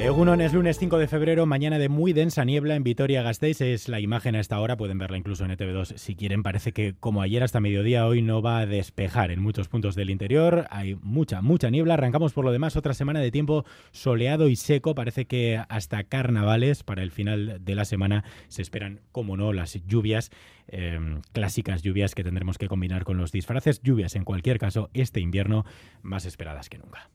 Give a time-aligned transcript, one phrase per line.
[0.00, 3.60] Egunon es lunes 5 de febrero, mañana de muy densa niebla en Vitoria-Gasteiz.
[3.60, 6.44] Es la imagen a esta hora, pueden verla incluso en ETV2 si quieren.
[6.44, 10.10] Parece que como ayer hasta mediodía, hoy no va a despejar en muchos puntos del
[10.10, 10.68] interior.
[10.70, 11.94] Hay mucha, mucha niebla.
[11.94, 14.94] Arrancamos por lo demás otra semana de tiempo soleado y seco.
[14.94, 19.84] Parece que hasta carnavales, para el final de la semana, se esperan, como no, las
[19.84, 20.30] lluvias,
[20.68, 23.82] em, clásicas lluvias que tendremos que combinar con los disfraces.
[23.82, 25.64] Lluvias, en cualquier caso, este invierno
[26.02, 27.10] más esperadas que nunca.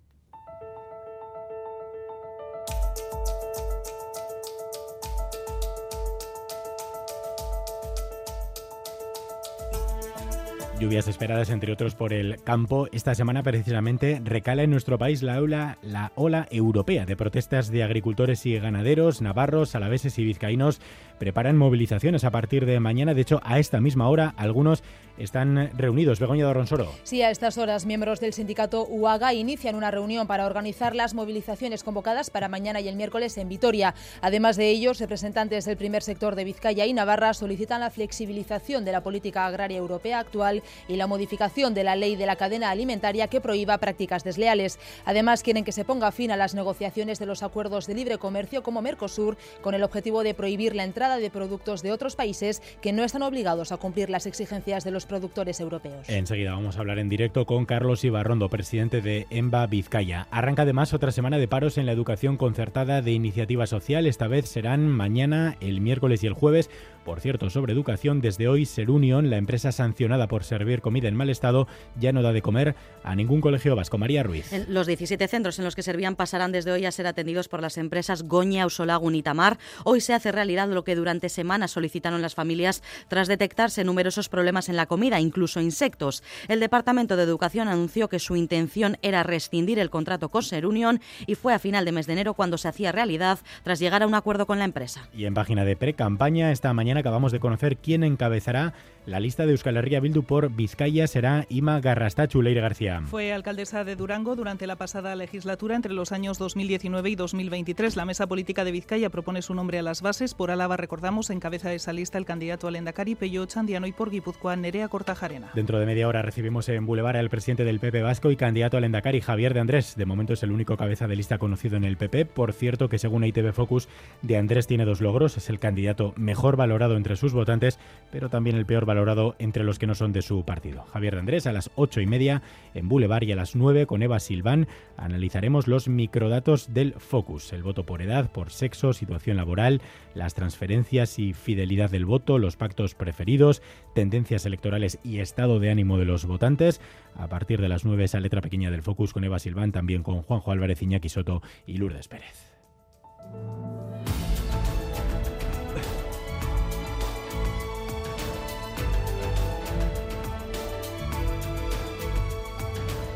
[10.83, 12.89] Lluvias esperadas, entre otros, por el campo.
[12.91, 17.83] Esta semana, precisamente, recala en nuestro país la ola, la ola europea de protestas de
[17.83, 20.81] agricultores y ganaderos, navarros, alaveses y vizcaínos.
[21.19, 23.13] Preparan movilizaciones a partir de mañana.
[23.13, 24.83] De hecho, a esta misma hora, algunos
[25.17, 26.19] están reunidos.
[26.19, 26.91] Begoña de Ronsoro.
[27.03, 31.83] Sí, a estas horas, miembros del sindicato UAGA inician una reunión para organizar las movilizaciones
[31.83, 33.93] convocadas para mañana y el miércoles en Vitoria.
[34.21, 38.91] Además de ellos, representantes del primer sector de Vizcaya y Navarra solicitan la flexibilización de
[38.91, 43.27] la política agraria europea actual y la modificación de la ley de la cadena alimentaria
[43.27, 44.79] que prohíba prácticas desleales.
[45.05, 48.63] Además, quieren que se ponga fin a las negociaciones de los acuerdos de libre comercio
[48.63, 52.93] como Mercosur, con el objetivo de prohibir la entrada de productos de otros países que
[52.93, 56.07] no están obligados a cumplir las exigencias de los productores europeos.
[56.09, 60.27] Enseguida vamos a hablar en directo con Carlos Ibarrondo, presidente de EMBA Vizcaya.
[60.31, 64.05] Arranca además otra semana de paros en la educación concertada de iniciativa social.
[64.05, 66.69] Esta vez serán mañana, el miércoles y el jueves.
[67.05, 71.31] Por cierto, sobre educación, desde hoy Serunion, la empresa sancionada por servir comida en mal
[71.31, 71.67] estado,
[71.99, 73.97] ya no da de comer a ningún colegio vasco.
[73.97, 74.51] María Ruiz.
[74.67, 77.77] Los 17 centros en los que servían pasarán desde hoy a ser atendidos por las
[77.79, 79.57] empresas Goña, Usolagun y Tamar.
[79.83, 84.69] Hoy se hace realidad lo que durante semanas solicitaron las familias tras detectarse numerosos problemas
[84.69, 86.21] en la comida, incluso insectos.
[86.47, 91.33] El Departamento de Educación anunció que su intención era rescindir el contrato con Serunion y
[91.33, 94.13] fue a final de mes de enero cuando se hacía realidad tras llegar a un
[94.13, 95.07] acuerdo con la empresa.
[95.15, 98.73] Y en página de pre-campaña, esta mañana acabamos de conocer quién encabezará
[99.05, 103.01] la lista de Euskal Herria Bildu por Vizcaya será Ima Garrastachu Leire García.
[103.05, 107.95] Fue alcaldesa de Durango durante la pasada legislatura entre los años 2019 y 2023.
[107.95, 110.33] La mesa política de Vizcaya propone su nombre a las bases.
[110.33, 114.55] Por Álava, recordamos, encabeza esa lista el candidato al Endacari, Peyo Chandiano, y por Guipúzcoa,
[114.55, 115.51] Nerea Cortajarena.
[115.53, 118.83] Dentro de media hora recibimos en Boulevard al presidente del PP Vasco y candidato al
[118.83, 119.95] Endacari, Javier de Andrés.
[119.95, 122.25] De momento es el único cabeza de lista conocido en el PP.
[122.25, 123.87] Por cierto, que según ITV Focus,
[124.21, 125.37] de Andrés tiene dos logros.
[125.37, 127.79] Es el candidato mejor valorado entre sus votantes,
[128.11, 130.83] pero también el peor valorado entre los que no son de su partido.
[130.91, 132.41] Javier de Andrés a las ocho y media
[132.73, 134.67] en Boulevard y a las 9 con Eva Silván
[134.97, 139.81] analizaremos los microdatos del Focus, el voto por edad, por sexo, situación laboral,
[140.15, 143.61] las transferencias y fidelidad del voto, los pactos preferidos,
[143.93, 146.81] tendencias electorales y estado de ánimo de los votantes.
[147.15, 150.23] A partir de las 9 esa letra pequeña del Focus con Eva Silván, también con
[150.23, 152.53] Juanjo Álvarez, Iñaki Soto y Lourdes Pérez.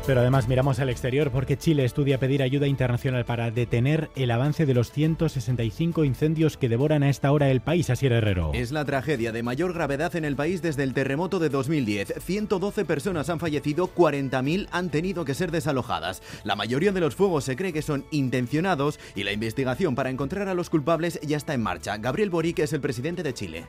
[0.08, 4.64] Pero además miramos al exterior porque Chile estudia pedir ayuda internacional para detener el avance
[4.64, 7.90] de los 165 incendios que devoran a esta hora el país.
[7.90, 8.52] Así Herrero.
[8.54, 12.14] Es la tragedia de mayor gravedad en el país desde el terremoto de 2010.
[12.24, 16.22] 112 personas han fallecido, 40.000 han tenido que ser desalojadas.
[16.42, 20.48] La mayoría de los fuegos se cree que son intencionados y la investigación para encontrar
[20.48, 21.98] a los culpables ya está en marcha.
[21.98, 23.66] Gabriel Boric es el presidente de Chile.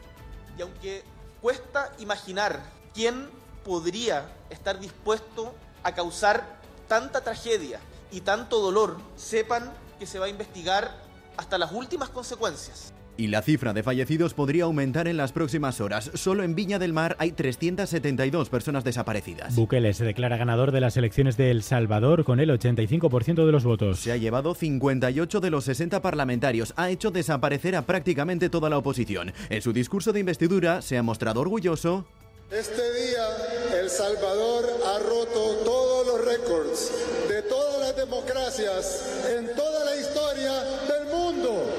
[0.57, 1.03] Y aunque
[1.41, 2.61] cuesta imaginar
[2.93, 3.25] quién
[3.65, 5.53] podría estar dispuesto
[5.83, 7.79] a causar tanta tragedia
[8.11, 10.91] y tanto dolor, sepan que se va a investigar
[11.37, 12.93] hasta las últimas consecuencias.
[13.17, 16.09] Y la cifra de fallecidos podría aumentar en las próximas horas.
[16.13, 19.57] Solo en Viña del Mar hay 372 personas desaparecidas.
[19.57, 23.65] Bukele se declara ganador de las elecciones de El Salvador con el 85% de los
[23.65, 23.99] votos.
[23.99, 26.73] Se ha llevado 58 de los 60 parlamentarios.
[26.77, 29.33] Ha hecho desaparecer a prácticamente toda la oposición.
[29.49, 32.05] En su discurso de investidura se ha mostrado orgulloso
[32.51, 36.91] este día El Salvador ha roto todos los récords
[37.29, 40.51] de todas las democracias en toda la historia
[40.89, 41.78] del mundo.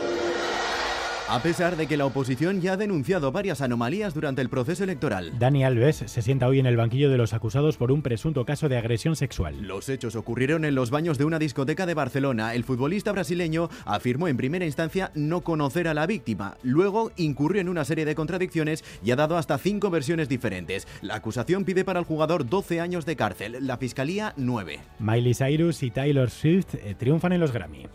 [1.30, 5.38] A pesar de que la oposición ya ha denunciado varias anomalías durante el proceso electoral.
[5.38, 8.68] Dani Alves se sienta hoy en el banquillo de los acusados por un presunto caso
[8.68, 9.62] de agresión sexual.
[9.62, 12.56] Los hechos ocurrieron en los baños de una discoteca de Barcelona.
[12.56, 16.56] El futbolista brasileño afirmó en primera instancia no conocer a la víctima.
[16.64, 20.88] Luego incurrió en una serie de contradicciones y ha dado hasta cinco versiones diferentes.
[21.00, 24.80] La acusación pide para el jugador 12 años de cárcel, la fiscalía 9.
[24.98, 27.86] Miley Cyrus y Taylor Swift eh, triunfan en los Grammy.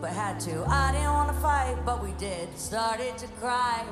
[0.00, 0.64] But had to.
[0.68, 2.48] I didn't want to fight, but we did.
[2.56, 3.82] Started to cry,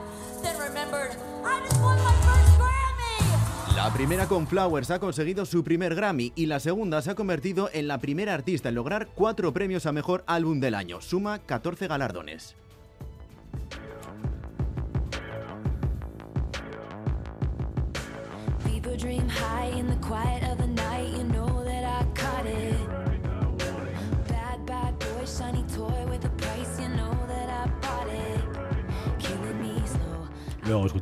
[0.43, 3.77] then remembered I just won my first Grammy.
[3.77, 7.71] La primera con Flowers ha conseguido su primer Grammy y la segunda se ha convertido
[7.73, 11.01] en la primera artista en lograr cuatro premios a mejor álbum del año.
[11.01, 12.55] Suma 14 galardones.
[18.65, 20.44] People dream high in the quiet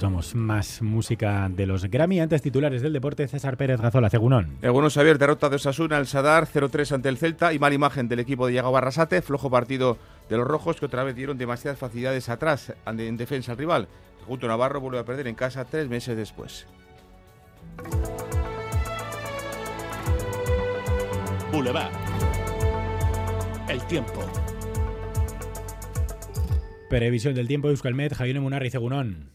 [0.03, 2.19] escuchamos más música de los Grammy.
[2.19, 4.59] Antes titulares del deporte, César Pérez Gazola, Cegunón.
[4.61, 8.09] El bueno Xavier derrota de Osasuna al Sadar 0-3 ante el Celta y mala imagen
[8.09, 11.79] del equipo de Diego Barrasate, flojo partido de los rojos que otra vez dieron demasiadas
[11.79, 13.87] facilidades atrás en defensa al rival.
[14.19, 16.67] El Junto Navarro vuelve a perder en casa tres meses después.
[21.53, 21.93] Boulevard.
[23.69, 24.21] El tiempo.
[26.91, 29.32] Previsión del tiempo, Euskalmet, Javier Munarri, Cegunón.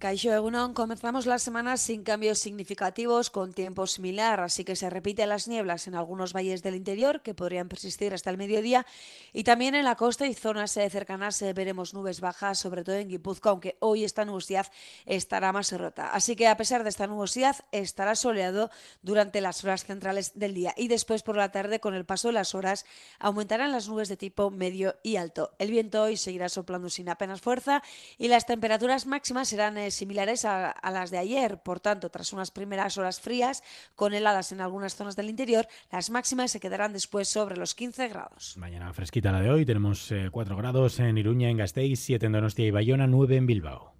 [0.00, 5.28] Caixo Egunon, comenzamos la semana sin cambios significativos, con tiempo similar, así que se repiten
[5.28, 8.86] las nieblas en algunos valles del interior que podrían persistir hasta el mediodía
[9.34, 12.94] y también en la costa y zonas eh, cercanas eh, veremos nubes bajas, sobre todo
[12.94, 14.68] en Guipúzcoa, aunque hoy esta nubosidad
[15.04, 16.14] estará más rota.
[16.14, 18.70] Así que a pesar de esta nubosidad, estará soleado
[19.02, 22.34] durante las horas centrales del día y después por la tarde, con el paso de
[22.34, 22.86] las horas,
[23.18, 25.52] aumentarán las nubes de tipo medio y alto.
[25.58, 27.82] El viento hoy seguirá soplando sin apenas fuerza
[28.16, 31.62] y las temperaturas máximas serán eh, similares a, a, las de ayer.
[31.62, 33.62] Por tanto, tras unas primeras horas frías,
[33.94, 38.08] con heladas en algunas zonas del interior, las máximas se quedarán después sobre los 15
[38.08, 38.56] grados.
[38.56, 42.32] Mañana fresquita la de hoy, tenemos eh, 4 grados en Iruña, en Gasteiz, 7 en
[42.32, 43.92] Donostia y Bayona, 9 en Bilbao.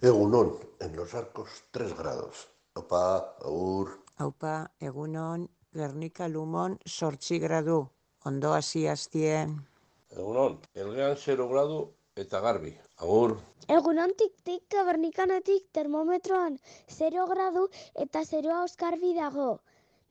[0.00, 2.48] Egunon, en los arcos, 3 grados.
[2.74, 4.04] Opa, aur.
[4.16, 7.90] Aupa, egunon, Gernika Lumon, sortzi gradu.
[8.24, 9.66] Ondo hasi hastien.
[10.10, 12.72] Egunon, elgean 0 gradu eta garbi.
[13.00, 13.38] Agur.
[13.72, 17.68] Egunontik tik kabernikanetik termometroan 0 gradu
[18.04, 19.60] eta 0 auskarbi dago.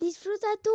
[0.01, 0.73] Disfrutatu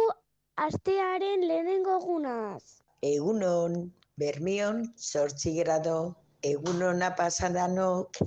[0.57, 2.63] astearen lehenengo egunaz.
[3.03, 8.23] Egunon, bermion, sortzi grado, egunona pasadanok.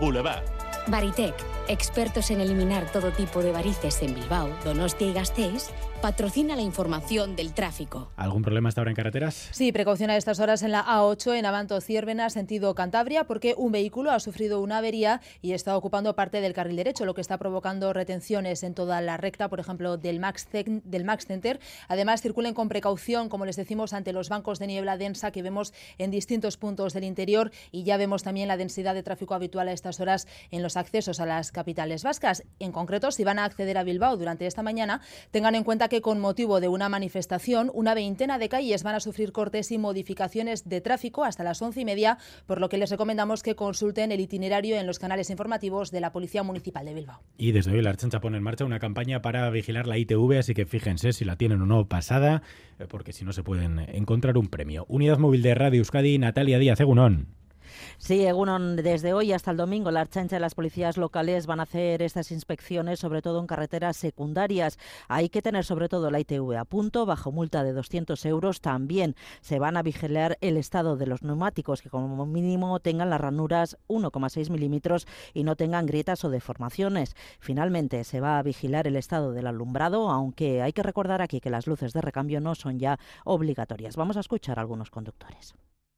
[0.00, 0.48] Boulevard.
[0.88, 5.70] Baritec, expertos en eliminar todo tipo de varices en Bilbao, Donostia y Gasteiz,
[6.04, 8.10] patrocina la información del tráfico.
[8.16, 9.48] ¿Algún problema hasta ahora en carreteras?
[9.52, 13.72] Sí, precaución a estas horas en la A8 en Avanto Ciervena, sentido Cantabria, porque un
[13.72, 17.38] vehículo ha sufrido una avería y está ocupando parte del carril derecho, lo que está
[17.38, 21.58] provocando retenciones en toda la recta, por ejemplo, del Max, del Max Center.
[21.88, 25.72] Además, circulen con precaución, como les decimos, ante los bancos de niebla densa que vemos
[25.96, 29.72] en distintos puntos del interior y ya vemos también la densidad de tráfico habitual a
[29.72, 32.44] estas horas en los accesos a las capitales vascas.
[32.58, 36.02] En concreto, si van a acceder a Bilbao durante esta mañana, tengan en cuenta que
[36.02, 40.68] con motivo de una manifestación, una veintena de calles van a sufrir cortes y modificaciones
[40.68, 44.20] de tráfico hasta las once y media, por lo que les recomendamos que consulten el
[44.20, 47.22] itinerario en los canales informativos de la Policía Municipal de Bilbao.
[47.38, 50.52] Y desde hoy la Archancha pone en marcha una campaña para vigilar la ITV, así
[50.52, 52.42] que fíjense si la tienen o no pasada,
[52.88, 54.84] porque si no se pueden encontrar un premio.
[54.88, 57.43] Unidad Móvil de Radio Euskadi, Natalia Díaz Egunón.
[57.98, 61.64] Sí, Egunon, desde hoy hasta el domingo la Archancha y las policías locales van a
[61.64, 64.78] hacer estas inspecciones, sobre todo en carreteras secundarias.
[65.08, 68.60] Hay que tener sobre todo la ITV a punto, bajo multa de 200 euros.
[68.60, 73.20] También se van a vigilar el estado de los neumáticos, que como mínimo tengan las
[73.20, 77.16] ranuras 1,6 milímetros y no tengan grietas o deformaciones.
[77.40, 81.50] Finalmente se va a vigilar el estado del alumbrado, aunque hay que recordar aquí que
[81.50, 83.96] las luces de recambio no son ya obligatorias.
[83.96, 85.54] Vamos a escuchar a algunos conductores.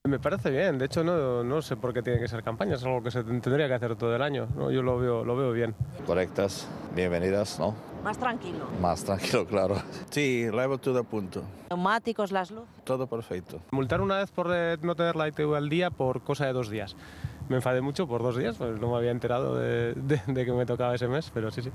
[0.06, 2.84] Me parece bien, de hecho no, no sé por qué tiene que ser campaña, es
[2.84, 4.70] algo que se tendría que hacer todo el año, ¿no?
[4.70, 5.74] yo lo veo, lo veo bien.
[6.06, 7.74] Correctas, bienvenidas, ¿no?
[8.04, 8.66] Más tranquilo.
[8.80, 9.82] Más tranquilo, claro.
[10.10, 11.42] Sí, level todo a punto.
[11.70, 12.84] Neumáticos, las luces.
[12.84, 13.60] Todo perfecto.
[13.72, 16.94] Multar una vez por no tener la ITV al día por cosa de dos días.
[17.48, 20.52] Me enfadé mucho por dos días, pues no me había enterado de, de, de que
[20.52, 21.70] me tocaba ese mes, pero sí, sí.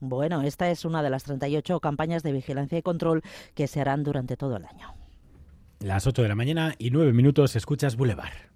[0.00, 3.22] Bueno, esta es una de las 38 campañas de vigilancia y control
[3.54, 4.94] que se harán durante todo el año.
[5.80, 8.55] Las 8 de la mañana y 9 minutos escuchas Boulevard.